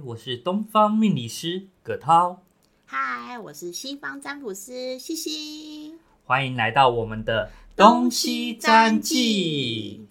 [0.00, 2.42] 我是东方命理师葛涛，
[2.86, 5.98] 嗨，我是西方占卜师西西。
[6.24, 10.06] 欢迎来到我们的东西占记。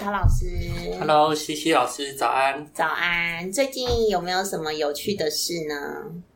[0.00, 0.46] 涛老师。
[0.98, 2.66] Hello，西西老师，早安。
[2.72, 3.52] 早安。
[3.52, 5.74] 最近有没有什么有趣的事呢？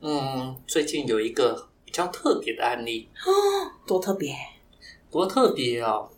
[0.02, 4.36] 嗯，最近有一个比较特别的案例哦，多特别。
[5.10, 6.10] 多特别哦！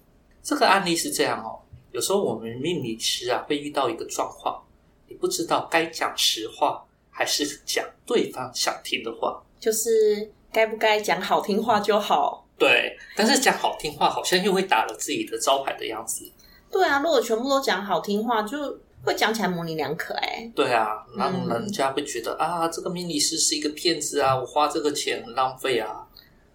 [0.42, 1.60] 这个案例是这样哦，
[1.92, 4.60] 有时候我们命理师啊会遇到一个状况，
[5.06, 9.40] 你不知道该讲实话还是讲对方想听的话。
[9.60, 12.44] 就是该不该讲好听话就好？
[12.58, 16.28] 对，但是讲好听话好像又会打了自己的招牌的样子。
[16.70, 26.06] 对啊，如果全部都讲好听话，就会讲起来模棱两可哎、对啊，让嗯人家会觉得、啊，这个命理师是一个骗子啊，我花这个钱很浪费啊。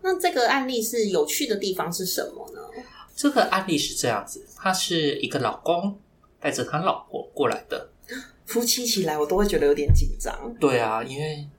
[0.02, 2.60] 那这个案例是有趣的地方是什么呢？
[3.16, 5.98] 这个案例是这样子，他是一个老公
[6.40, 7.90] 带着他老婆过来的。
[8.46, 10.54] 夫妻起来我都会觉得有点紧张。
[10.60, 11.50] 对啊，因为嗯，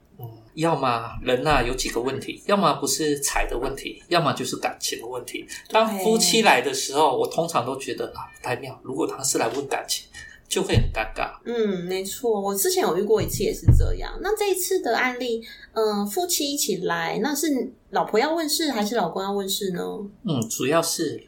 [0.54, 5.46] 要么人呐、有几个问题，要么不是财的问题，要么就是感情的问题。
[5.70, 8.78] 当夫妻来的时候，我通常都觉得啊不太妙。
[8.82, 10.06] 如果他是来问感情，
[10.48, 11.30] 就会很尴尬。
[11.46, 14.12] 嗯，没错，我之前有遇过一次，也是这样。
[14.20, 15.42] 那这一次的案例，
[15.72, 19.82] 嗯、夫妻一起来，那是老婆要问事还是老公要问事呢？
[20.24, 21.26] 嗯，主要是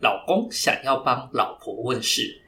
[0.00, 2.42] 老公想要帮老婆问事，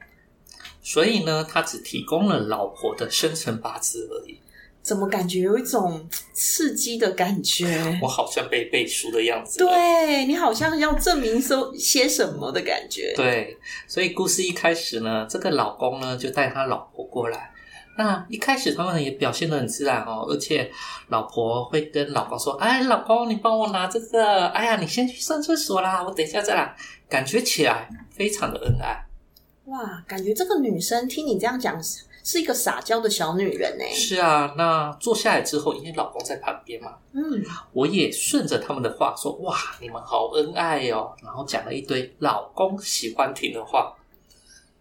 [0.83, 4.39] 所以呢，他只提供了老婆的生辰八字而已。
[4.81, 7.99] 怎么感觉有一种刺激的感觉？
[8.01, 9.59] 我好像被背书的样子。
[9.59, 13.13] 对你好像要证明说些什么的感觉。
[13.15, 13.57] 对，
[13.87, 17.51] 所以故事一开始呢，这个老公呢就带他老婆过来。
[17.97, 20.71] 那一开始他们也表现的很自然哦，而且
[21.09, 24.47] 老婆会跟老公说：“哎，老公，你帮我拿这个。
[24.47, 26.73] 哎呀，你先去上厕所啦，我等一下再来。”
[27.09, 29.03] 感觉起来非常的恩爱。
[29.65, 31.77] 哇，感觉这个女生听你这样讲，
[32.23, 33.89] 是是一个撒娇的小女人哎。
[33.93, 37.21] 是啊，那坐下来之后，因为老公在旁边嘛，嗯，
[37.73, 43.95] 我也顺着他们的话说：“哇，你们好恩爱哦。”然后讲了一堆老公喜欢听的话。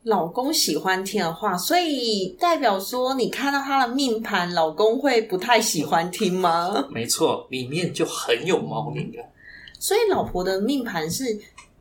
[0.04, 6.86] 老公喜欢听的话，所以代表说你看到他的命盘，老公会不太喜欢听吗？
[6.90, 9.24] 没错，里面就很有猫腻了。
[9.78, 11.24] 所以老婆的命盘是，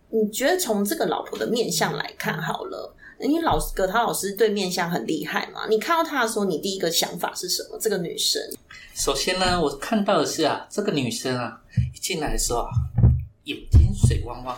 [0.10, 7.78] 你觉得从这个老婆的面相来看好了，因为老葛涛老师对面相很厉害嘛，你看到她的时候，你第一个想法是什么？
[7.80, 8.42] 这个女生，
[8.94, 11.60] 首先呢，我看到的是啊，这个女生啊，
[11.96, 12.70] 一进来的时候啊，
[13.46, 14.58] 眼睛水汪汪，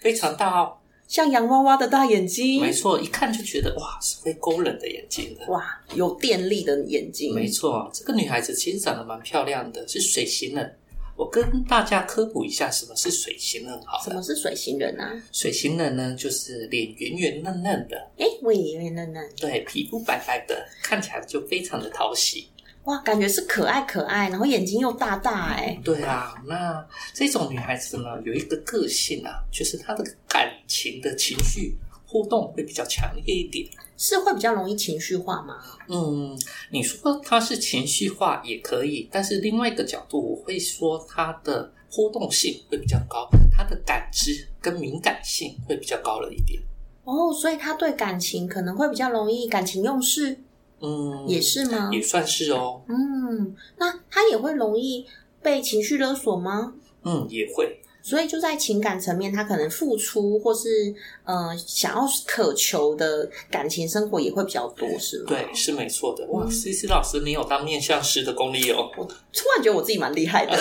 [0.00, 0.74] 非常大哦。
[1.06, 5.46] 像洋娃娃的大眼睛，没错，一看就觉得哇，是会勾人的眼睛的。
[5.50, 5.64] 哇，
[5.94, 10.76] 有电力的眼睛，没错，这个女孩子其实长得蛮漂亮的，是水型人。
[11.18, 14.00] 我跟大家科普一下，什么是水型人好。
[14.04, 15.20] 什么是水型人啊？
[15.32, 22.48] 水型人呢，就是脸圆圆嫩嫩的，哎，我也有点嫩嫩，对，皮肤白白的，看起来就非常的讨喜。
[22.84, 31.74] 哇，感觉是可爱可爱，然后眼睛又大大，哎，对啊，那这种女孩子呢，有一个个性啊，就是她的感情的情绪
[32.06, 33.68] 互动会比较强烈一点。
[33.98, 35.58] 是会比较容易情绪化吗？
[35.88, 36.38] 嗯，
[36.70, 46.62] 你说它是情绪化也可以，但是另外一个角度，我会说它的波动性会比较高，它的感知跟敏感性会比较高了一点。
[47.04, 50.38] 哦，所以他对感情可能会比较容易感情用事，
[50.80, 51.90] 嗯，也是吗？
[51.92, 52.82] 也算是哦。
[52.86, 55.06] 嗯，那他也会容易
[55.42, 56.74] 被情绪勒索吗？
[57.02, 57.80] 嗯，也会。
[58.08, 65.24] 所以就在情感层面，他可能付出或是呃想要渴求的感情生活也会比较多，是吗？
[65.28, 66.24] 对，是没错的。
[66.28, 68.90] 哇嗯，C C 老师，你有当面相师的功力哦。
[68.96, 70.56] 我突然觉得我自己蛮厉害的。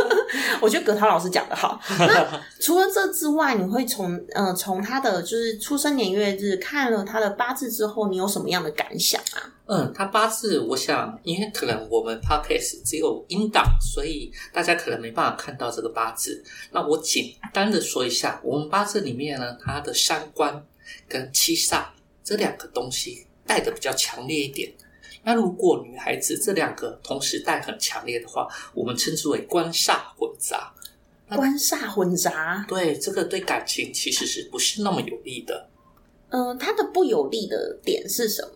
[0.62, 1.78] 我觉得葛涛老师讲的好。
[1.98, 9.52] 那除了这之外，你会从呃从他的就是出生年月日看了他的八字之后，你有什么样的感想啊？
[9.68, 16.40] 嗯，他八字，我想，因为可能我们 podcast 只有音档，所以大家可能没办法看到这个八字。
[16.70, 20.64] 那我简单的说一下，我们八字里面呢，它的三官
[21.08, 21.86] 跟七煞
[22.22, 24.72] 这两个东西带的比较强烈一点。
[25.24, 30.72] 那如果女孩子这两个同时带很强烈的话，我们称之为官煞混杂。
[31.26, 35.68] 那官煞混杂，对，这个对感情其实是不是那么有利的？
[36.28, 38.42] 嗯、它的不有利的点是什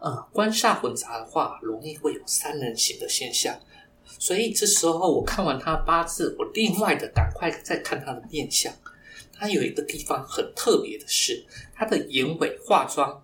[0.00, 3.58] 呃，官煞混杂的话，容易会有三人行的现象。
[4.18, 8.72] 所以这时候我看完他八字，我另外的赶快再看他的面相。
[9.32, 11.44] 他有一个地方很特别的是，
[11.74, 13.22] 他的眼尾化妆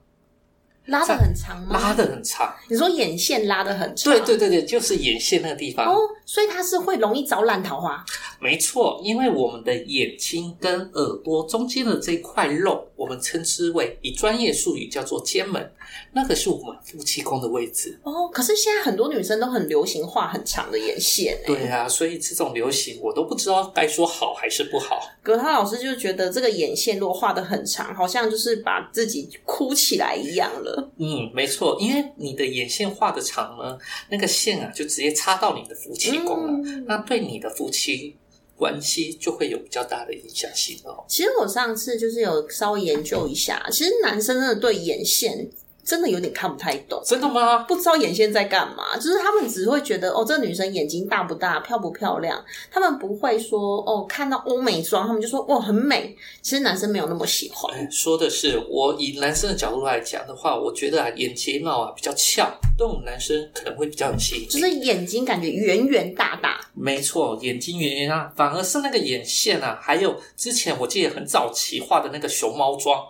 [0.86, 1.78] 拉的很长吗？
[1.80, 2.54] 拉的很长。
[2.68, 4.12] 你说眼线拉的很长？
[4.12, 5.86] 对对对对，就是眼线那个地方。
[5.86, 8.04] 哦，所以它是会容易招烂桃花。
[8.38, 15.72] 没错，因为我们的眼睛跟耳朵中间的这一块肉，我们称之为以专业术语叫做肩门，
[16.12, 17.98] 那个是我们夫妻宫的位置。
[18.02, 21.38] 哦，可是现在很多女生都很流行画很长的眼线。
[21.46, 25.00] 对啊，所以这种流行我都不知道该说好还是不好。
[25.22, 30.75] 葛涛老师就觉得这个眼线如果画的很长，好像就是把自己哭起来一样了。
[30.98, 33.78] 嗯，没错，因为你的眼线画的长呢，
[34.10, 38.16] 那个线啊就直接插到你的夫妻宫了，那对你的夫妻
[38.56, 41.04] 关系就会有比较大的影响性哦。
[41.08, 45.48] 其实我上次就是有稍微研究一下，其实男生真的对眼线
[45.86, 47.00] 真的有点看不太懂。
[47.06, 47.58] 真的吗？
[47.60, 56.16] 不知道眼线在干嘛，就是他们只会觉得哦，这女生眼睛大不大，漂不漂亮，他们不会说哦，看到欧美妆，他们就说哇很美。
[56.42, 57.72] 其实男生没有那么喜欢。
[57.74, 64.46] 哎，说的是我以男生的角度来讲的话，我觉得啊，眼睫毛啊比较翘，对我们男生可能会比较有吸引力。
[64.46, 73.04] 就是眼睛感觉圆圆大大，没错，眼睛圆圆啊，反而是那个眼线啊，还有之前我记得很早期画的那个熊猫妆，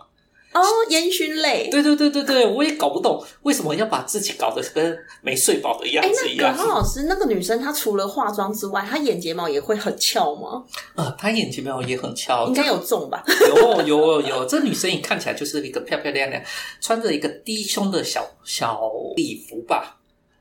[0.59, 1.69] 哦，烟熏类。
[1.69, 6.53] 对对对对对，我也搞不懂为什么要把自己搞得跟没睡饱的样哎，子一样。
[6.55, 10.63] 那葛浩老师，那个女生她除了化妆之外，她眼睫毛也会很翘吗？
[10.95, 13.23] 啊，她眼睫毛也很翘应，该有重吧？
[13.49, 16.41] 有有有有，这女生一看起来就是一个漂漂亮亮，
[16.81, 18.79] 穿着一个低胸的小小
[19.15, 19.96] 礼服吧，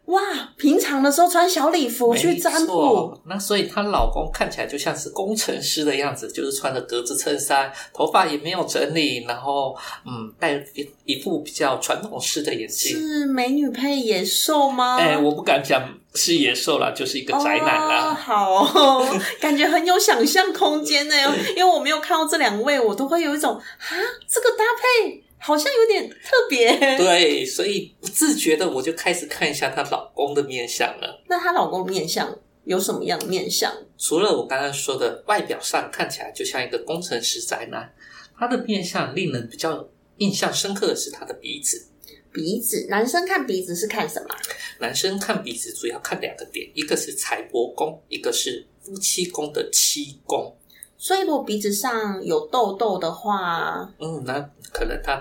[0.06, 0.23] 哇，
[0.56, 3.23] 平常的时候穿小礼服去占没卜，错。
[3.26, 12.97] 那所以她老公看起来就像是工程师的样子，就是穿着格子衬衫，头发也没有整理，然后嗯，戴一一副比较传统式的眼镜。
[12.97, 14.97] 是美女配野兽吗？
[14.99, 15.82] 哎、我不敢讲
[16.14, 18.14] 是野兽啦，就是一个宅男哦、啦。
[18.14, 19.05] 好，
[19.41, 21.17] 感觉很有想象空间呢。
[21.56, 23.91] 因为我没有看到这两位，我都会有一种啊，
[24.29, 24.64] 这个搭
[25.03, 26.97] 配好像有点特别。
[26.97, 31.23] 对，所以不自觉的我就开始看一下她老公的面相了。
[31.29, 33.73] 那她老公面相有什么样的面相？
[33.99, 37.94] 除了我刚刚说的外表上看起来就像一个工程师宅男，
[38.38, 39.88] 他的面相令人比较
[40.19, 41.89] 印象深刻的是他的鼻子。
[42.32, 44.37] 鼻子，男生看鼻子是看什么？
[44.79, 50.55] 男生看鼻子主要看两个点，一个是财帛宫，一个是夫妻宫的妻宫。
[50.98, 54.40] 所以如果鼻子上有痘痘的话，嗯，那
[54.72, 55.14] 可能他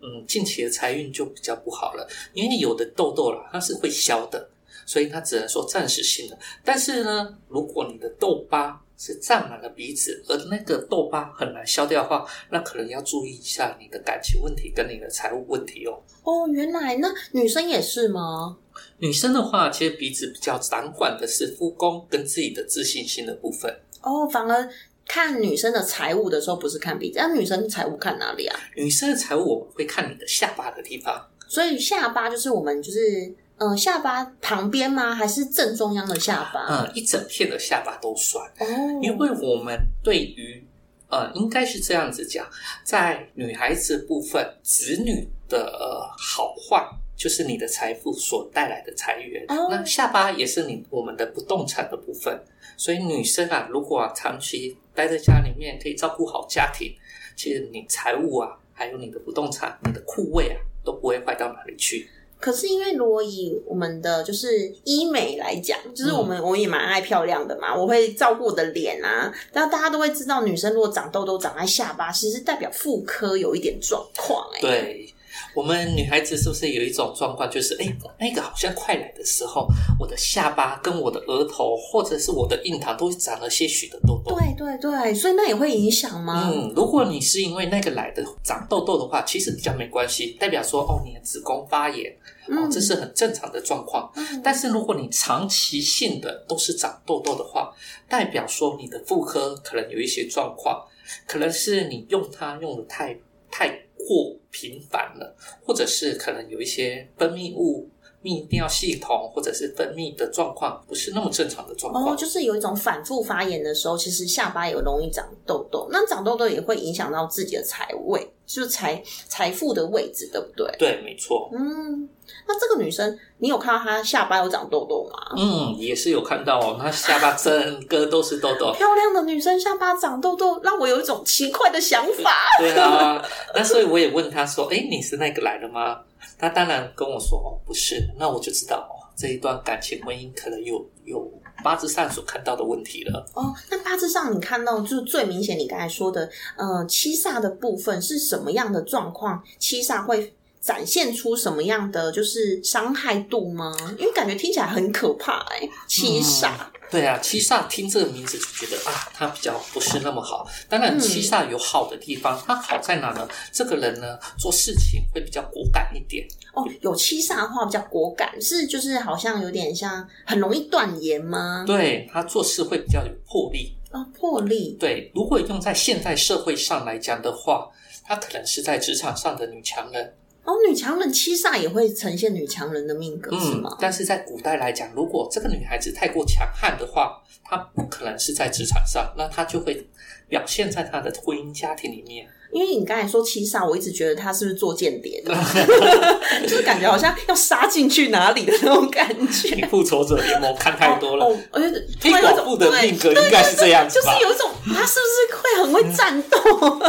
[0.00, 4.48] 嗯近期的财运就比较不好了，因为有的痘痘啦，它是会消的，
[4.84, 6.38] 所以它只能说暂时性的。
[6.64, 16.00] 但是呢，如果你的痘疤是占满了鼻子，而那个痘疤很难消掉的话，那可能要注意一下你的感情问题跟你的财务问题哦。
[16.24, 18.56] 哦，原来那女生也是吗？
[18.98, 23.72] 女生的话，其实鼻子比较掌管的是夫宫跟自己的自信心的部分。
[24.02, 24.68] 哦，反而
[25.12, 28.58] 看女生的财务的时候不是看鼻子，那女生财务看哪里啊？
[28.74, 35.14] 女生的财务我们会看你的下巴的地方，所以下巴就是我们就是呃下巴旁边吗？
[35.14, 36.64] 还是正中央的下巴？
[36.66, 38.42] 嗯，一整片的下巴都算。
[38.58, 38.66] 哦，
[39.02, 40.66] 因为我们对于
[41.10, 42.48] 呃，应该是这样子讲，
[42.82, 46.82] 在女孩子部分，子女的、呃、好坏，
[47.16, 49.44] 就是你的财富所带来的财源。
[49.48, 52.40] 哦那下巴也是你我们的不动产的部分。
[52.76, 56.92] 所以女生啊，如果啊长期待在家里面，可以照顾好家庭，
[57.36, 62.08] 其实你财务啊，还有你的不动产、你的库位啊，都不会坏到哪里去。
[62.40, 69.32] 可是因为如果以我们的就是医美来讲，就是我们、嗯我也蛮爱漂亮的嘛，我会照顾我的脸啊。
[69.52, 74.60] 但大家都会知道，女生如果长痘痘长在下巴，其实代表妇科有一点状况哎。
[74.60, 75.11] 对。
[75.54, 79.66] 我们女孩子是不是有一种状况，就是哎，那个好像快来的时候，
[79.98, 84.34] 我的下巴跟我的额头，或者是我的印堂，都长了些许的痘痘。
[84.36, 86.50] 对对对，所以那也会影响吗？
[86.52, 92.10] 嗯，如果你是因为那个来的长痘痘的话，其实比较没关系，代表说哦，你的子宫发炎，
[92.48, 94.10] 哦嗯，这是很正常的状况。
[94.16, 97.70] 嗯但是如果你长期性的都是长痘痘的话，
[98.08, 100.82] 代表说你的妇科可能有一些状况，
[101.26, 103.16] 可能是你用它用的太
[103.52, 107.88] 太过频繁了，或者是可能有一些分泌物。
[108.24, 120.70] 泌尿系统或者是分泌的状况不是那么正常的状况，哦，就是有一种反复发炎的时候，其实下巴有容易长痘痘，那长痘痘也会影响到自己的财位，就是财财富的位置，对不对？
[120.78, 121.50] 对，没错。
[121.54, 122.08] 嗯，
[122.46, 125.18] 那这个女生，你有看到她下巴有长痘痘吗？
[125.36, 128.72] 嗯，也是有看到哦，她下巴整个都是痘痘。
[128.76, 132.30] 漂亮的女生下巴长痘痘，让我有一种奇怪的想法。
[132.58, 136.00] 对啊，那所以我也问她说：“哎，你是那个来的吗？”
[136.38, 141.30] 她当然跟我说：“哦，不是。”那我就知道哦，这一段感情婚姻可能有有
[141.62, 143.24] 八字上所看到的问题了。
[143.34, 149.42] 哦，那八字上你看到就是最明显，你刚才说的，呃，七煞的部分是什么样的状况？
[149.58, 153.74] 七煞会展现出什么样的就是伤害度吗？
[153.98, 156.52] 因为感觉听起来很可怕哎、七煞。
[156.88, 160.46] 对啊，七煞听这个名字就觉得啊，他比较不是那么好。
[160.68, 163.26] 当然，嗯七煞有好的地方，它好在哪呢？
[163.50, 166.26] 这个人呢，做事情会比较果敢一点。
[166.54, 171.64] 哦，有七煞的话比较果敢，是就是好像有点像很容易断言吗？
[171.66, 173.74] 对他做事会比较有魄力。
[173.90, 174.76] 啊，魄力。
[174.78, 177.68] 对，如果用在现代社会上来讲的话，
[178.04, 180.14] 他可能是在职场上的女强人。
[180.44, 183.76] 哦，女强人七煞也会呈现女强人的命格、是嗯吗，？
[183.80, 189.86] 但是在古代来讲，如果这个女孩子太过强悍的话，她不可能是在职场上，那她就会
[190.28, 192.28] 表现在她的婚姻家庭里面。
[192.52, 195.34] 因为你刚才说七杀，我一直觉得他是不是做间谍的，
[196.46, 199.54] 就是感觉好像要杀进去哪里的那种感觉。
[199.54, 204.12] 你复仇者联盟看太多了，哦，而且突黑然有种寡妇的对命格应该是这样子吧？
[204.14, 206.38] 就是有一种他是不是会很会战斗？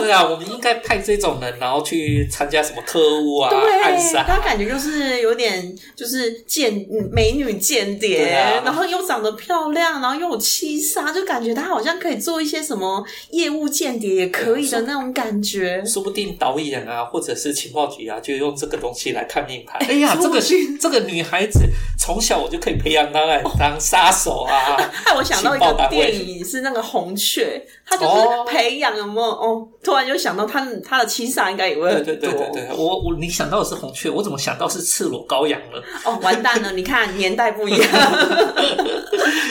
[0.02, 3.50] 对啊，我们应该派这种人，然后去参加什么特务啊、
[3.84, 4.24] 暗对，杀。
[4.24, 15.53] 他感觉就是有点就是间嗯美女间谍，啊然后又长得漂亮，然后又有七杀，就感觉他好像可以做一些什么业务间谍也可以的那种感觉。
[15.86, 19.82] 说不定导演啊，或者是情报局啊，就用这个东西来看命盘。
[19.88, 21.60] 哎呀，这个不定 这个女孩子
[22.00, 24.78] 从小我就可以培养她来当杀手啊。
[24.92, 29.68] 害 我想到一个电影是那个红雀，她就是哦培养有没有哦？
[29.84, 32.16] 突然就想到她她的七杀应该也会对很多。
[32.16, 35.84] 对对对对，我我你想到的是红雀，我怎么想到是赤裸羔羊了？
[36.06, 36.72] 哦，完蛋了！
[36.74, 37.90] 你看年代不一样。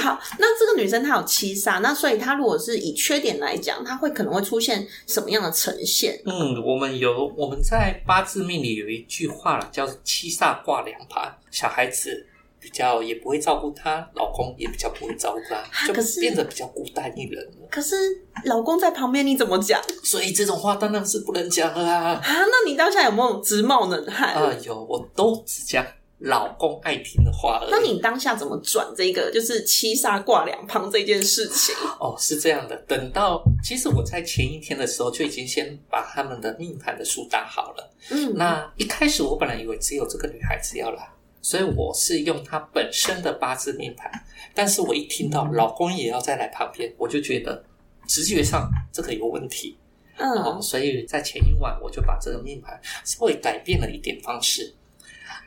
[0.02, 5.91] 好，那这个女生她有七杀，那所以她如果是以缺点来讲，她会可能会出现什么样的呈现？
[6.24, 12.28] 嗯，我们有我们在八字命里有一句话了，叫“七煞挂两盘”，小孩子。
[12.62, 17.66] 比较也不会照顾他，老公也比较不会照顾他，就变得比较孤单一人了。
[17.68, 17.96] 可是
[18.44, 22.10] 老公在旁边，你怎么讲所以这种话当然是不能讲了啊！
[22.12, 22.22] 啊？
[22.24, 24.32] 那你当下有没有直冒冷汗？
[24.34, 25.84] 啊、有，我都只讲
[26.22, 27.70] 老公爱听的话而已。
[27.70, 31.74] 那你当下怎么转这个就是七杀挂两旁这件事情？
[31.98, 32.76] 哦，是这样的。
[32.86, 37.90] 等到其实我在前一天的时候就已经先把他们的命盘的书打好了。
[38.10, 41.08] 嗯，那一开始我本来以为只有这个女孩子要来，
[41.40, 44.10] 所以我是用她本身的八字命盘。
[44.54, 47.64] 但是我一听到老公也要再来旁边，我就觉得
[48.06, 49.76] 直觉上这个有问题。
[50.18, 54.72] 哦，嗯所以在前一晚我就把这个命盘稍微改变了一点方式。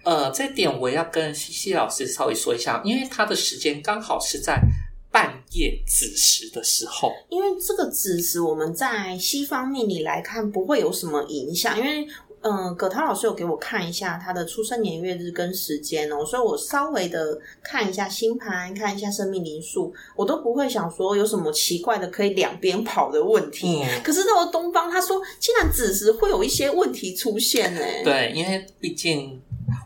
[0.05, 4.61] 呃，这点我要跟西西老师稍微说一下，因为他的时间刚好是在
[5.11, 7.11] 半夜子时的时候。
[7.29, 12.07] 因为这个子时我们在西方命理来看不会有什么影响，因为。
[12.47, 23.81] 嗯，葛涛老师有给我看一下他的出生年月日跟时间哦，所以我稍微的看一下星盘，看一下生命灵数，我都不会想说有什么奇怪的可以两边跑的问题。
[23.81, 27.81] 嗯，可是到了东方，他说竟然子时会有一些问题出现呢。
[28.03, 29.41] 对，因为毕竟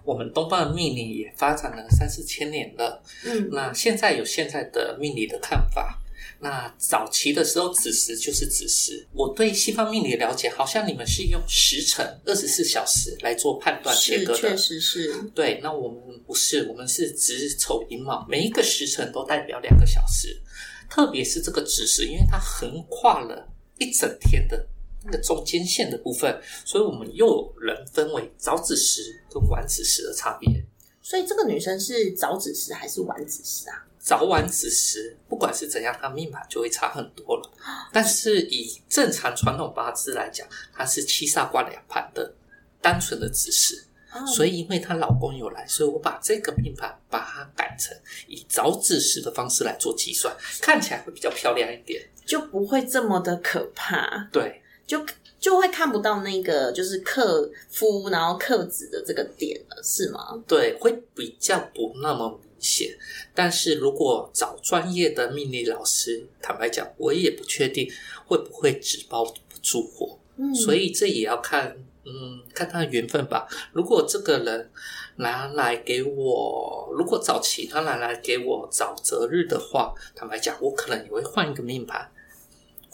[0.09, 5.99] 我们东方的命理也发展了三四千年了，嗯那现在有现在的命理的看法。
[6.41, 9.05] 那早期的时候，子时就是子时。
[9.13, 14.57] 我对西方命理的了解，好像你们是用时辰二十四小时来做判断切，割的确。
[14.57, 15.13] 实是。
[15.35, 20.41] 对，那我们不是，我们是子丑寅卯，每一个时辰都代表两个小时。
[20.89, 23.47] 特别是这个子时，因为它横跨了
[23.77, 24.65] 一整天的
[25.03, 30.63] 那个中间线的部分，所以我们又有人分为早子时跟晚子时的差别。
[31.01, 33.85] 所以这个女生是早子时还是晚子时啊？
[33.97, 37.51] 早晚子时，不管是怎样，她命盘就会差很多了。
[37.91, 42.33] 但是以正常传统八字来讲，她是七煞卦两盘的
[42.81, 43.75] 单纯的子时。
[44.11, 47.95] 哦所以因为她老公有来，所以我把这个命盘把它改成
[48.27, 52.01] 以早子时的方式来做计算，看起来会比较漂亮一点。
[52.25, 55.05] 就不会这么的可怕，对，就
[55.39, 60.43] 就会看不到那个就是克夫然后克子的这个点了，是吗？
[60.47, 62.89] 对，会比较不那么明显。
[63.35, 67.87] 但是如果找专业的命理老师，坦白讲，我也不确定
[68.25, 70.17] 会不会纸包不住火。
[70.37, 73.47] 嗯，所以这也要看，嗯，看他的缘分吧。
[73.71, 74.71] 如果这个人
[75.17, 82.09] 拿来给我，如果早期他拿来给我找择日的话，坦白讲，我可能也会换一个命盘，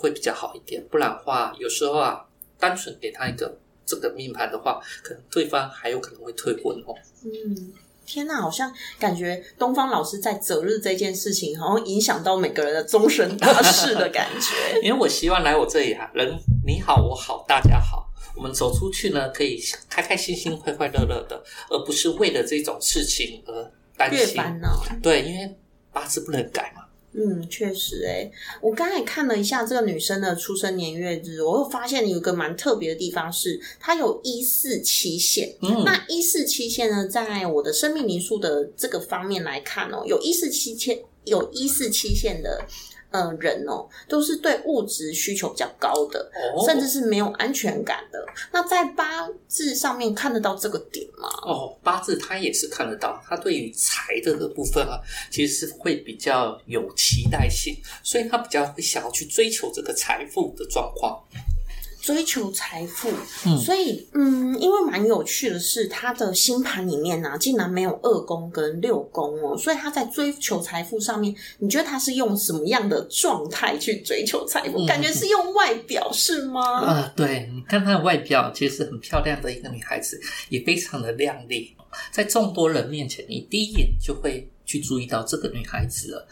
[0.05, 0.81] 会比较好一点。
[0.89, 2.23] 不然的话，有时候啊，
[2.59, 6.95] 单纯给他一个这个命盘的话，可能对方还有可能会退婚哦。
[7.23, 7.73] 嗯。
[8.07, 14.79] 天呐，好像感觉东方老师在择日这件事情，好像影响到每个人的终身大事的感觉。
[14.85, 18.07] 因为我希望来我这里啊，人你好我好大家好，
[18.37, 19.59] 我们走出去呢，可以
[19.89, 24.19] 开开心心、快快乐乐的，而不是为了这种事情而担心。
[24.19, 25.57] 越烦恼，对，因为
[25.91, 26.84] 八字不能改嘛，
[27.17, 28.31] 嗯，确实，诶，
[28.61, 35.55] 我刚才看了一下这个女生的出生年月日，我又发现有一个蛮特别的地方是，她有一四七线。
[35.61, 42.65] 嗯，那一四七线呢，在我的生命灵数的这个方面来看哦，有一四七线，有一四七线的。
[43.15, 46.29] 呃，人哦，都是对物质需求比较高的，
[46.65, 48.19] 甚至是没有安全感的。
[48.51, 51.29] 那在八字上面看得到这个点吗？
[51.43, 54.99] 哦，八字他也是看得到，他对于财这个部分啊，
[55.31, 61.17] 其实是会比较有期待性，所以他比较会想要去追求这个财富的状况。
[62.05, 63.09] 追求财富，
[63.57, 74.85] 所以嗯，因为蛮有趣的是，他的星盘里面呢，竟然没有二宫跟六宫哦，所以他在追求财富上面，你觉得他是用什么样的状态去追求财富？
[74.85, 76.61] 感觉是用外表是吗？
[76.81, 81.75] 啊，对，你看她的外表，其实很漂亮的一个女孩子，也非常的靓丽，
[82.11, 86.27] 在众多人面前，你第一眼就会去注意到这个女孩子了。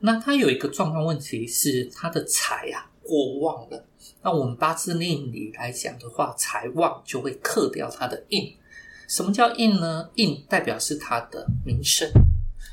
[0.00, 3.84] 那她有一个状况问题是，她的财啊过旺了。
[4.24, 8.54] 那我们八字命理来讲的话，财旺就会克掉他的印。
[9.08, 10.08] 什么叫印呢？
[10.14, 12.08] 印代表是他的名声，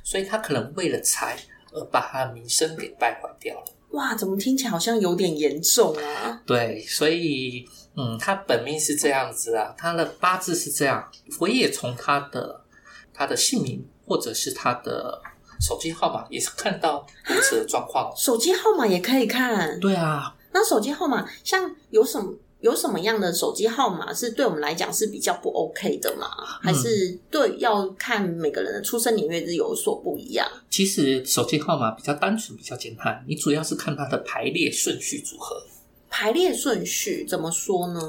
[0.04, 1.38] 所以他可能为了财
[1.74, 3.66] 而把他的名声给败坏掉了。
[3.90, 6.42] 哇，怎么听起来好像有点严重啊？
[6.46, 11.12] 对，所以嗯，他本命是这样子啊，他的八字是这样。
[11.40, 12.64] 我也从他的
[13.12, 15.20] 他的姓名或者是他的
[15.60, 18.14] 手机号码也是看到如此的状况。
[18.16, 19.80] 手机号码也可以看？
[19.80, 20.36] 对啊。
[20.52, 26.28] 那手机号码像有什么有什么样的手机号码是对我们来讲是比较不 OK 的吗？
[26.62, 30.46] 还是对要看每个人的出生年月日有所不一样？
[30.70, 35.56] 其实手机号码比较单纯，比较简单，你主要是看它的排列顺序组合。
[36.10, 38.02] 排列顺序怎么说呢？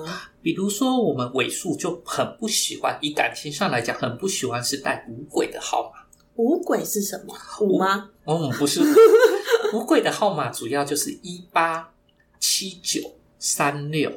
[0.43, 6.01] 比如说我们尾数就很不喜欢，以感情上来讲，很不喜欢是带五鬼的号码。
[6.37, 7.37] 五鬼是什么？
[7.61, 8.09] 五吗？
[8.25, 8.81] 嗯，不是。
[9.75, 11.93] 五鬼的号码主要就是一八。
[12.41, 13.01] 七九
[13.39, 14.11] 三六，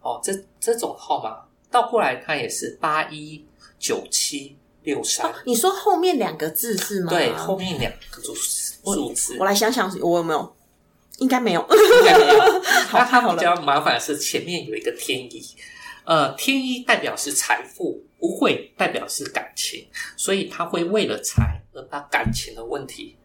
[0.00, 3.44] 哦，这这种号码倒过来，它也是八一
[3.78, 5.30] 九七六三。
[5.44, 7.10] 你说后面两个字是吗？
[7.10, 9.36] 对，后面两个数数字。
[9.38, 10.56] 我来想想，我有没有？
[11.18, 11.60] 应该没有。
[11.60, 12.62] 应该没有。
[12.92, 15.44] 那它比较麻烦的是前面有一个天一，
[16.04, 19.86] 呃，天一代表是财富，不会代表是感情，
[20.16, 23.16] 所以他会为了财而把感情的问题。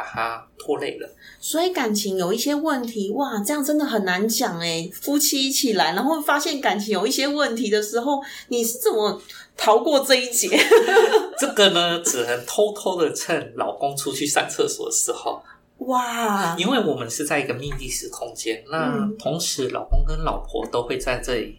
[0.00, 1.06] 把他拖累了，
[1.38, 4.88] 所以感情有一些问题，哇，这样真的很难讲哎。
[4.94, 9.20] 夫妻一起来，然后发现感情有一些问题的时候，你是怎么
[9.58, 10.58] 逃过这一劫？
[11.38, 15.42] 这个呢，只能偷偷的趁老公出去上厕所的时候，
[15.80, 21.58] 哇，因为我们是在一个密闭式空间，那同时老公跟老婆都会在这里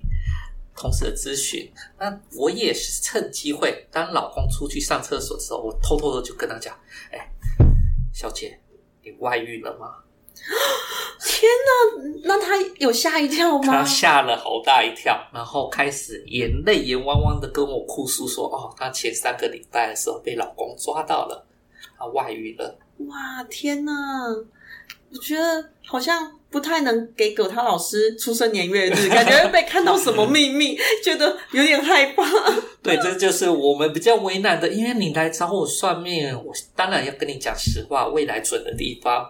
[0.76, 6.76] 同时的咨询，那我也是趁机会，当老公出去上厕所的时候，我偷偷的就跟他讲，
[7.12, 7.31] 哎。
[8.22, 8.60] 小姐，
[9.02, 9.96] 你外遇了吗？
[11.26, 13.64] 天哪，那他有吓一跳吗？
[13.66, 21.44] 他吓了好大一跳，然后开始眼泪眼汪汪的跟我哭诉说：“哦，他前三个礼拜的时候被老公抓到了，
[21.98, 22.78] 他外遇了。”
[23.10, 23.92] 哇，天哪！
[25.14, 32.24] 我觉得好像不太能给葛涛老师出生年月日， 感觉被看到什么秘密， 觉得有点害怕。
[32.82, 39.30] 对，这就是我们比较为难的，因为你来找我算命，我当然要跟你讲实话，未来准的地方。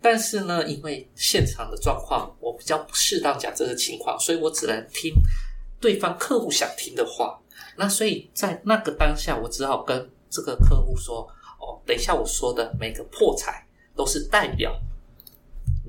[0.00, 5.12] 但是呢，因为现场的状况，我比较不适当讲这个情况，所以我只能听
[5.80, 7.38] 对方客户想听的话。
[7.76, 11.20] 那所以在那个当下，我只好跟这个客户说
[11.60, 13.64] ：“哦，等一下我说的每个破财
[13.94, 14.74] 都是代表。”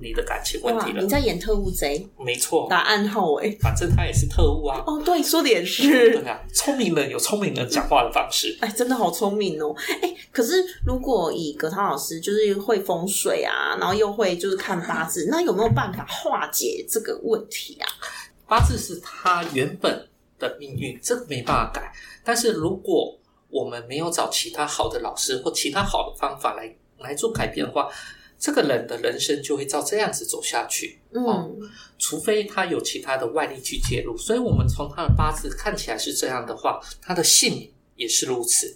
[0.02, 1.02] 你的感情问题了？
[1.02, 2.08] 你在演特务贼？
[2.18, 4.84] 没错，打暗号哎，反正他也是特务啊。
[4.86, 5.88] 哦，对，说的也是。
[5.90, 8.58] 对啊，聪明人有聪明人讲话的方式。
[8.62, 9.76] 哎，真的好聪明哦！
[10.02, 17.88] 哎，可是如果以葛涛老师就是会风水啊，然后又会就是看八字， 那有没有办法化解这个问题啊？
[18.48, 20.08] 八字是他原本
[20.38, 21.92] 的命运，这个没办法改。
[22.24, 23.18] 但是如果
[23.50, 27.90] 我们没有找其他好的老师或其他好的方法来来做改变的话。
[28.39, 31.60] 这个人的人生就会照这样子走下去，嗯，
[31.97, 34.17] 除非他有其他的外力去介入。
[34.17, 38.73] 所以，我们从他的八字看起来是这样的话，他的姓名也是如此。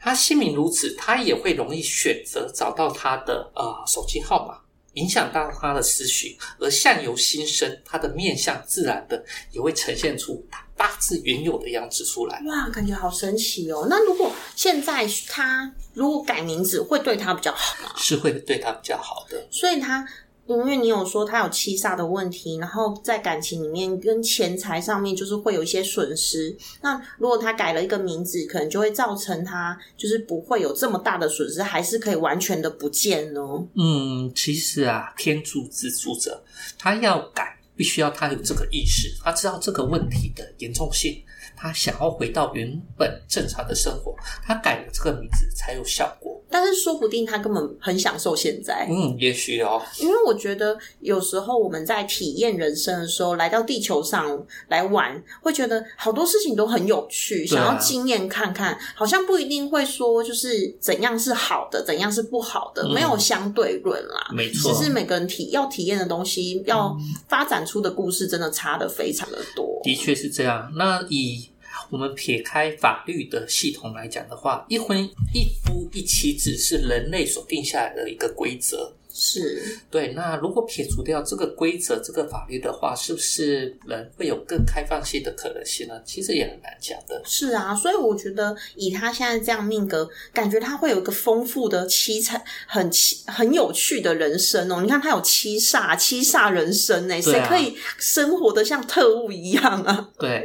[0.00, 4.58] 他姓名如此，他也会容易选择找到他的呃手机号码，
[4.94, 12.42] 影响到他的思绪，而相由心生，他的面相自然的也会呈现出他八字原有的样子出来。
[12.46, 13.86] 哇，感觉好神奇哦！
[13.88, 15.72] 那如果现在他。
[15.94, 17.92] 如果改名字会对他比较好吗？
[17.96, 19.46] 是会对他比较好的。
[19.48, 20.04] 所以他
[20.46, 26.54] 因为你有说他有七煞的问题，然后在感情里面跟钱财上面就是会有一些损失。
[26.82, 33.40] 那如果他改了一个名字，可能就会造成他就是不会有这么大的损失，还是可以完全的不见呢？
[33.74, 36.42] 嗯，其实啊，天助自助者，
[36.78, 41.22] 他要改，必须要他有这个意识，他知道这个问题的严重性，
[41.64, 46.38] 他想要回到原本正常的生活，他改了这个名字才有效果。
[46.50, 64.28] 但是说不定他根本很享受现在，嗯，也许哦，因为我觉得有时候我们在体验人生的时候，来到地球上来玩，会觉得好多事情都很有趣，想要经验看看，好像不一定会说就是怎样是好的，怎样是不好的，嗯没有相对论啦。
[64.32, 66.94] 没错只，是每个人体要体验的东西，要
[67.26, 69.80] 发展出的故事，真的差的非常的多。
[69.82, 70.70] 的确是这样。
[70.76, 71.48] 那以
[71.90, 78.94] 我们撇开法律的系统来讲的话，一婚一夫一妻制是人类所定下来的一个规则。
[79.16, 85.94] 是，对，那如果撇除掉这个规则、这个法律的话，是不是人会有更开放性的可能性呢？
[86.04, 87.22] 其实也很难讲的。
[87.24, 94.80] 是啊，所以我觉得以他现在这样命格，感觉他会有一个丰富的七彩、很七很有趣的人生哦。
[94.82, 100.10] 你看他有七煞，七煞人生呢，谁可以生活的像特务一样啊？
[100.18, 100.44] 对，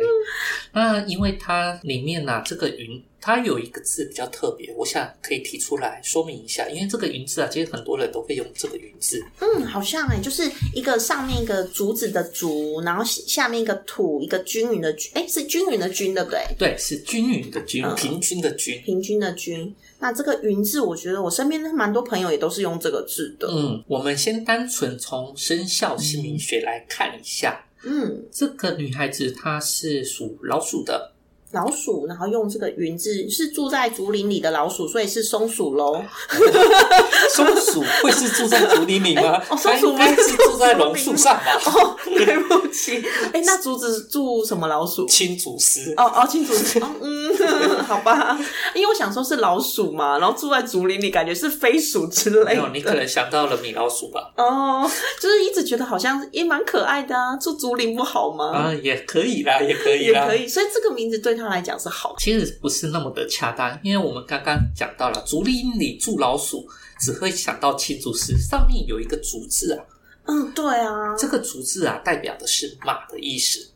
[0.74, 6.68] 那因为它里面呢、这个云，它有一个字比较特别，我想可以提出来说明一下。
[6.70, 9.24] 因为这个云字啊，其实很多人都会用这个云字。
[9.40, 16.40] 嗯，好像哎，就是一个上面一个竹子的竹，然后下面一个土，一个均匀的均，哎，是均匀的均，对不对？
[16.58, 18.82] 对，是均匀的均，嗯平均的均。
[18.82, 19.76] 平均的均。
[20.00, 23.48] 那这个云字，我觉得我身边蛮多朋友也都是用这个字的。
[23.52, 27.66] 嗯，我们先单纯从生肖姓名学来看一下。
[27.84, 31.14] 嗯，这个女孩子她是属老鼠的，
[31.52, 36.04] 老鼠，然后用这个云字，是住在竹林里的老鼠，所以是松鼠喽。
[37.34, 39.42] 松鼠会是住在竹林里吗？
[39.50, 41.44] 哦松鼠它应该是住在榕树上吧？
[41.66, 45.06] 哦，对不起，哎，那竹子住什么老鼠？
[45.08, 45.94] 青竹丝。
[45.98, 48.38] 哦哦，青竹丝，哦嗯，好吧，
[48.76, 52.94] 因为我想说是老鼠嘛，然后住在竹林里，感觉是飞鼠之类没有，你可。
[53.00, 54.32] 能想到了米老鼠吧？
[54.36, 54.90] 哦，
[55.22, 58.52] 就是一直觉得好像也蛮可爱的啊，住竹林不好吗？
[58.52, 62.16] 啊，也可以啦，也可以啦，也可以，所以这个名字对他来讲是好的。
[62.20, 66.68] 其实不是那么的恰当，因为我们刚刚讲到了竹林里住老鼠，
[67.00, 69.86] 只会想到青竹丝，上面有一个竹字啊，
[70.26, 73.72] 嗯，对啊，这个竹字啊代表的是马的意思，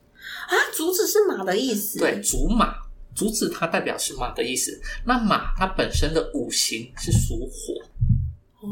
[0.47, 1.99] 啊，竹子是马的意思。
[1.99, 2.75] 对，竹马，
[3.15, 4.79] 竹子它代表是马的意思。
[5.05, 7.92] 那马它本身的五行是属火，哦，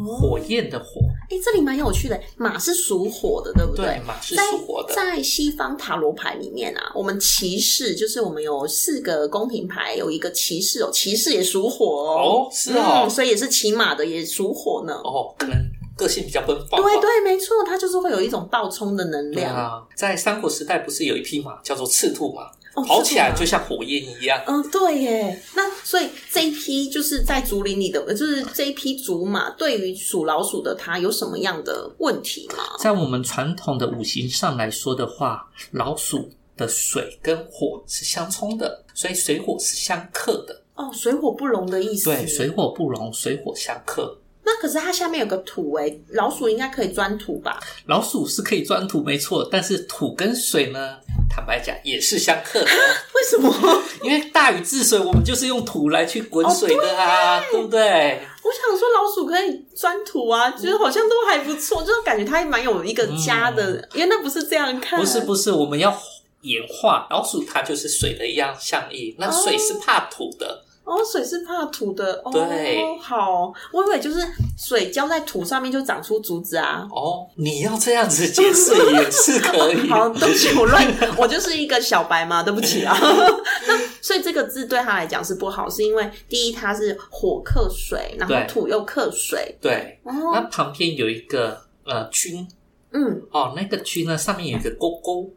[0.05, 13.03] 火焰的火，哎，这里蛮有趣的，马是属火的，对不对，马是属火的，在西方塔罗牌里面啊，我们骑士就是我们有四个宫廷牌，有一个骑士哦，骑士也属火哦，哦，是哦。
[13.03, 14.93] 嗯，，所以也是骑马的，也属火呢。
[15.03, 15.57] 哦，可能
[15.97, 19.53] 个性比较奔放，对对，没错，它就是会有一种倒冲的能量。
[19.53, 24.41] 啊，在三国时代不是有一匹马叫做赤兔马，哦跑起来就像火焰一样。
[24.47, 25.41] 嗯，对耶。
[25.55, 32.63] 那所以这一批就是在竹林里的，就是这一批竹马，对于属老鼠的它有什么样的问题吗？
[32.79, 40.61] 在我们传统的五行上来说的话，老鼠的水跟火是相冲的，所以水火是相克的。
[40.75, 42.05] 哦，水火不容的意思。
[42.05, 44.17] 对，水火不容，水火相克。
[44.43, 47.59] 那可是它下面有个土哎，老鼠应该可以钻土吧？
[47.85, 50.97] 老鼠是可以钻土，没错，但是土跟水呢，
[51.29, 52.65] 坦白讲也是相克的，
[53.13, 53.83] 为什么？
[54.03, 58.19] 因为大禹治水，我们就是用土来去滚水的啊，对不对？
[58.43, 63.87] 我想说老鼠可以钻土啊，就是好像都还不错，就是感觉它还蛮有一个家的。
[63.93, 65.95] 原来不是这样看，不是不是，我们要
[66.41, 70.47] 演化老鼠，它就是水的一样象意，那水是怕土的。
[70.47, 70.70] 哦，
[71.05, 72.31] 水是怕土的哦。
[72.31, 74.19] 对好，我以为就是
[74.57, 76.87] 水浇在土上面就长出竹子啊。
[76.91, 79.87] 哦，你要这样子解释也是可以。
[79.89, 80.85] 好，对不起，我乱，
[81.17, 82.95] 我就是一个小白嘛，对不起啊。
[83.67, 89.57] 那所以这个字对他来讲是不好，是因为第一它是火克水，然后对土又克水。
[89.61, 92.47] 对，那哦，旁边有一个呃菌
[92.91, 95.31] 嗯，哦，那个菌呢上面有一个钩钩，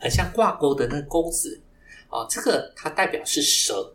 [0.00, 1.60] 很像挂钩的那个钩子
[2.08, 3.92] 哦，这个它代表是蛇，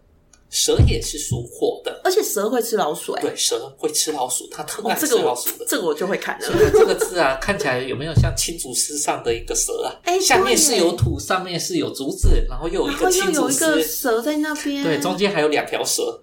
[0.49, 2.01] 蛇也是属火的。
[2.03, 5.65] 而且蛇会吃老鼠、哎，对，蛇会吃老鼠，它特哦爱，吃老鼠的。
[5.67, 9.93] 这个我就会看这个字啊，看起来有没有像青竹丝上的一个蛇啊？
[10.03, 16.21] 哎下面是有土，上面是有竹子，然后又有一个青竹有一个丝，蛇在那边，对，中间还有两条蛇，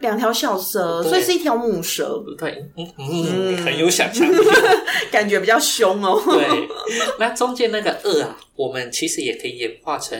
[0.00, 4.36] 两条小蛇，所以是一条母蛇，对，嗯嗯，你很有想象力。
[5.12, 6.20] 感觉比较凶哦。
[6.24, 6.68] 对，
[7.18, 10.18] 那中间那个二啊，我们其实也可以演化成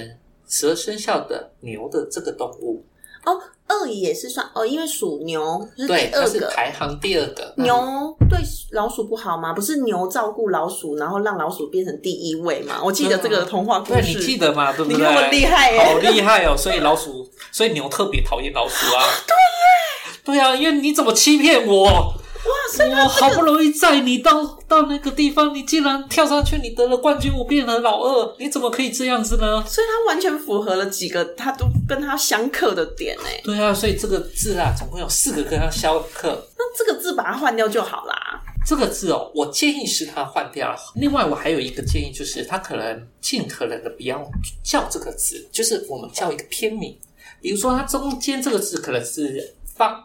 [0.48, 2.84] 十二生肖的牛的这个动物。
[3.26, 6.46] 哦，二也是算哦，因为属牛是第对，它是二个。
[6.54, 7.52] 排行第二个。
[7.56, 8.38] 牛对
[8.70, 9.52] 老鼠不好吗？
[9.52, 12.80] 不是牛照顾老鼠，然后让老鼠变成第一位吗？
[12.82, 14.36] 我记得这个童话故对，你记。
[14.36, 14.72] 得吗？
[14.72, 14.96] 对不对？
[14.96, 16.56] 你那么厉害耶好厉害哦！
[16.56, 19.02] 所以老鼠，所以牛特别讨厌老鼠啊。
[19.26, 20.18] 对耶。
[20.22, 22.14] 对啊，因为你怎么欺骗我？
[22.46, 29.64] 哇，所以我好不容易载你到到那个地方，你竟然跳上去，你得了冠军，我变成老二，你怎么可以这样子呢？
[29.66, 33.40] 所以它完全符合了几个它都跟它相克的点哎。
[33.44, 36.46] 对啊，所以这个字啊，总共有四个跟它相克。
[36.56, 38.42] 那这个字把它换掉就好啦。
[38.66, 40.76] 这个字哦，我建议是它换掉。
[40.96, 44.28] 另外，我还有一个建议，就是它可能尽可能的不要
[44.64, 46.98] 叫这个字，就是我们叫一个偏名，
[47.40, 50.02] 比如说它中间这个字可能是方，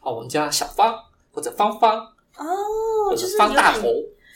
[0.00, 0.92] 好，我们叫它小方
[1.30, 1.98] 或者方方，
[2.36, 3.88] 哦，就是方大头。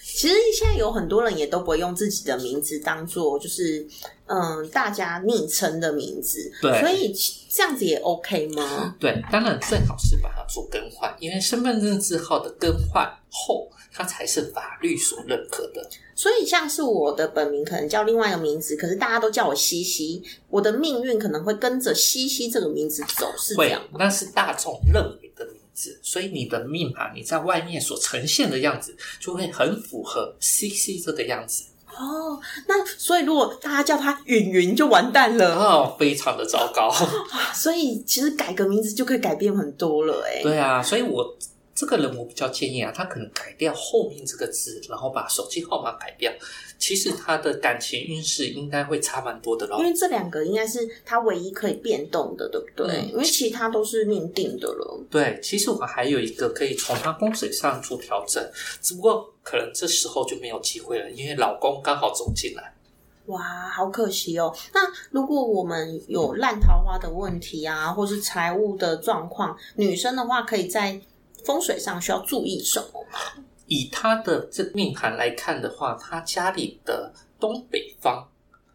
[0.07, 3.85] 其实现在有很多人也都不会用自己的名字当做就是
[4.27, 7.13] 嗯大家昵称的名字，对所以
[7.51, 8.95] 这样子也 OK 吗？
[9.01, 15.89] 对，当然最好是把它做更换，因为身份证字号的更换后，它才是法律所认可的。
[16.15, 25.64] 所以像是我的本名可能叫另外一个名字，可是大家都叫我西西，我的命运可能会跟着西西这个名字走，是这样吗？，那是大众认为的名字，
[26.03, 31.65] 所以你的命盘你在外面所呈现的样子，就会很符合 CC 这个样子。
[31.97, 36.93] 哦，那所以如果大家叫他云云就完蛋了，哦，非常的糟糕。
[37.53, 41.37] 所以其实改个名字就可以改变很多了，哎，对啊，所以我
[41.75, 46.33] 这个人我比较建议啊，他可能改掉后面这个字，然后把手机号码改掉。
[46.79, 49.85] 其实他的感情运势应该会差蛮多的咯因。
[49.85, 52.87] 为这两个应该是他唯一可以变动的，对不对？
[52.87, 55.01] 嗯因为其他都是命定的了。
[55.11, 58.45] 对，其实我们还有一个可以从他风水上做调整，
[58.83, 62.75] 只不过可能这时候就没有机会了，因为老公刚好走进来。
[63.27, 64.55] 哇，好可惜哦。
[64.75, 71.01] 那如果我们有烂桃花的问题啊，或是财务的状况，女生的话可以在
[71.45, 73.07] 风水上需要注意什么？
[73.67, 78.29] 以他的这命盘来看的话，他家里的东北方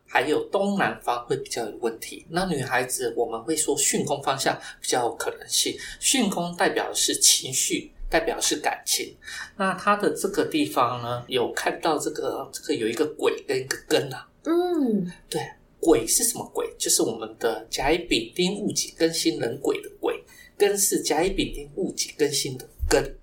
[0.08, 2.26] 还有东南方会比较有问题。
[2.30, 9.16] 那女孩子我们会说巽宫方向比较有可能性，巽宫代表的是情绪，代表是感情。
[9.56, 15.40] 那他的这个地方呢，有看到这个这个有一个鬼跟一个根啊，嗯，对，
[15.80, 16.68] 鬼是什么鬼？
[16.80, 20.24] 就是我们的甲乙丙丁戊己庚辛壬癸的癸，
[20.60, 23.16] 庚是甲乙丙丁戊己庚辛的根。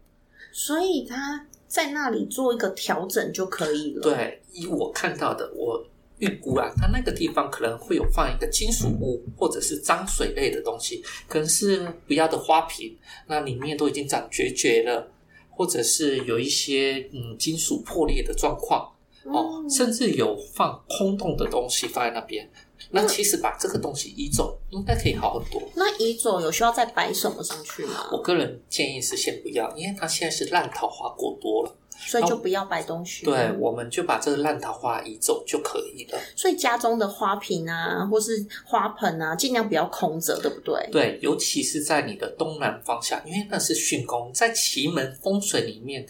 [0.50, 5.84] 所以他在那里做一个调整就可以了。，对，以我看到的，我
[6.18, 12.96] 预估啊，他那个地方可能会有放一个金属物，或者是脏水类的东西，可能是不要的花瓶，
[13.28, 15.12] 那里面都已经长决绝了，
[15.50, 18.90] 或者是有一些嗯金属破裂的状况
[19.26, 22.48] 哦，嗯甚至有放空洞的东西放在那边。
[22.90, 25.60] 那其实把这个东西移走，应该可以好很多。
[25.74, 28.08] 那移走有需要再摆什么上去吗？
[28.12, 31.76] 我个人建议是先不要，因为它现在是烂桃花过多了。
[31.98, 33.24] 所以就不要摆东西。
[33.24, 36.18] 对，我们就把这个烂桃花移走就可以了。
[36.36, 40.88] 所以家中的花瓶啊，或是花盆啊，尽量不要空着，对不对？
[40.92, 46.06] 对，尤其是在你的东南方向，因为那是巽宫，在奇门风水里面，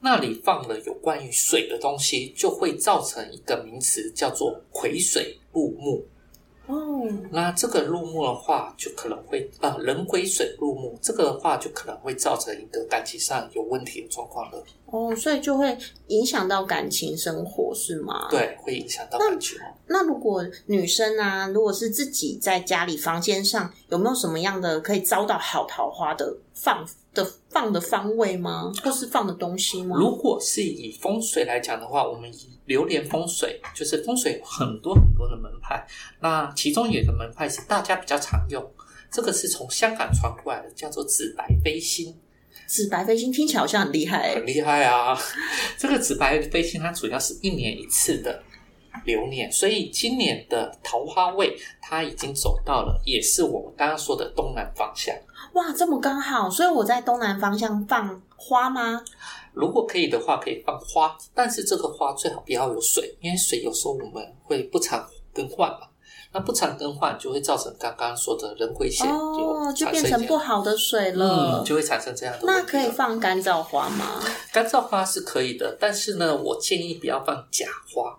[0.00, 6.04] 那里放了有关于水的东西，就会造成一个名词叫做癸水入木。
[6.68, 14.64] 哦，那这个入木的话，就可能会啊、人癸水入木，这个的话就可能会造成一个感情上有问题的状况了。
[14.86, 15.78] 哦，所以就会
[16.08, 18.28] 影响到感情生活，是吗？。
[18.30, 19.74] 对，会影响到感情哦。
[19.86, 26.84] 那如果女生啊，如果是自己在家里房间上，有没有什么样的可以招到好桃花的放
[27.16, 28.70] 的放的方位吗？
[28.84, 29.96] 或是放的东西吗？
[29.98, 35.84] 如果是以风水来讲的话，我们以流年风水，就是风水有很多很多的门派，
[36.20, 38.64] 那其中有一个门派是大家比较常用，
[39.10, 42.14] 这个是从香港传过来的，叫做紫白飞星，
[42.66, 45.18] 紫白飞星听起来好像很厉害、很厉害啊！
[45.78, 48.42] 这个紫白飞星它主要是一年一次的
[49.04, 55.14] 流年，所以今年的桃花位它已经走到了，也是我们刚刚说的东南方向。
[55.56, 59.02] 哇，这么刚好，所以我在东南方向放花吗？
[59.54, 65.88] 如果可以的话，可以放花，但是这个花最好不要有水，因为水有时候我们会不常更换嘛。
[66.32, 71.62] 那不常更换就会造成刚刚说的人会线哦，就变成不好的水了。
[71.62, 72.42] 嗯，就会产生这样的。
[72.44, 74.20] 那可以放干燥花吗？
[74.52, 78.18] 干燥花是可以的，但是呢，我建议不要放假花，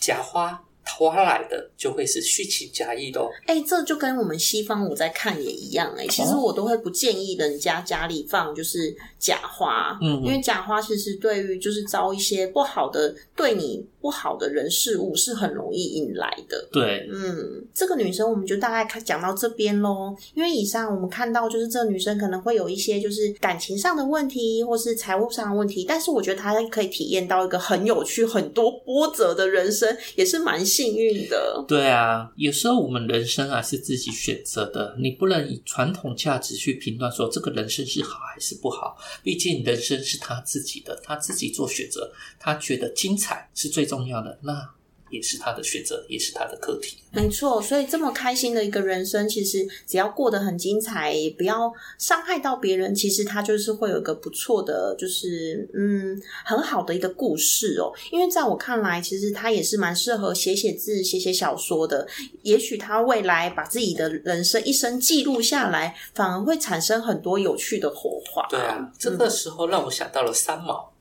[0.00, 0.58] 假花桃
[0.96, 3.28] 花来的就会是虚情假意的哦。
[3.46, 16.66] 哎、这就跟我们西方我在看也一样哎、其实哦我都会不建议人家家里放就是假花，嗯因为假花其实对于就是招一些不好的对你不不好的人事物是很容易引来的。
[16.72, 20.16] 对，嗯，这个女生我们就大概看讲到这边喽。
[20.32, 31.62] 因为以上我们看到，就是这个女生可能会有一些就是感情上的问题，或是财务上的问题，但是我觉得她可以体验到一个很有趣、很多波折的人生，也是蛮幸运的。
[31.68, 38.96] 对啊，有时候我们人生啊是自己选择的，你不能以传统价值去评断说这个人生是好还是不好。
[39.22, 44.38] 毕竟人生是他自己的，他自己做选择，他觉得精彩是最重要的。
[44.42, 44.70] 那。
[45.10, 46.98] 也是他的选择，也是他的课题。
[47.12, 57.90] 没错，所以这么开心的一个人生，其实只要过得很精彩，也不要伤害到别人，其实他就是会有一个不错的，就是嗯，很好的一个故事哦。
[58.12, 62.06] 因为在我看来，其实他也是蛮适合写写字、写写小说的。
[62.42, 68.46] 也许他未来把自己的人生一生记录下来，反而会产生很多有趣的火花。
[68.50, 70.92] 对啊，这个时候让我想到了三毛。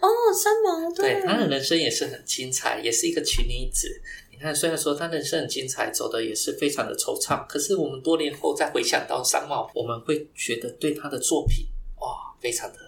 [0.00, 3.88] 哦，三毛对他的人生也是很精彩，也是一个奇女子。
[4.30, 11.66] 你看，虽然说他人生很精彩，走的也是非常的惆怅，可是我们多年后再回想到三毛，我们会觉得对他的作品
[12.00, 12.78] 哇，非常的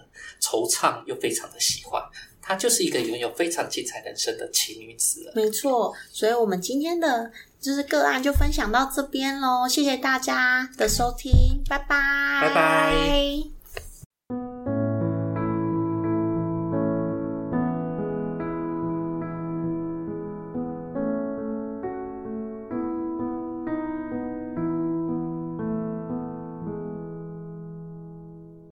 [0.41, 2.01] 惆怅又非常的喜欢。
[2.47, 5.31] 她就是一个拥有非常精彩人生的奇女子。
[5.33, 13.54] 没错，所以我们今天的就是个案就分享到这边喽，谢谢大家的收听，拜拜，拜拜。